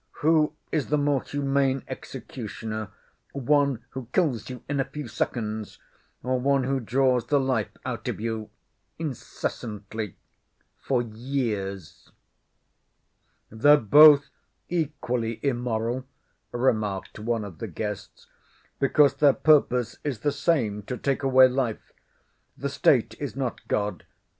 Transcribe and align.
Who 0.21 0.55
is 0.71 0.87
the 0.87 0.97
more 0.97 1.21
humane 1.21 1.83
executioner, 1.87 2.89
one 3.33 3.85
who 3.91 4.07
kills 4.13 4.49
you 4.49 4.63
in 4.67 4.79
a 4.79 4.83
few 4.83 5.07
seconds 5.07 5.77
or 6.23 6.39
one 6.39 6.63
who 6.63 6.79
draws 6.79 7.27
the 7.27 7.39
life 7.39 7.69
out 7.85 8.07
of 8.07 8.19
you 8.19 8.49
incessantly, 8.97 10.15
for 10.79 11.03
years?" 11.03 12.11
"They're 13.51 13.77
both 13.77 14.31
equally 14.69 15.39
immoral," 15.45 16.07
remarked 16.51 17.19
one 17.19 17.45
of 17.45 17.59
the 17.59 17.67
guests, 17.67 18.25
"because 18.79 19.13
their 19.17 19.33
purpose 19.33 19.97
is 20.03 20.21
the 20.21 20.31
same, 20.31 20.81
to 20.87 20.97
take 20.97 21.21
away 21.21 21.47
life. 21.47 21.93
The 22.57 22.69
State 22.69 23.13
is 23.19 23.35
not 23.35 23.61
God. 23.67 24.03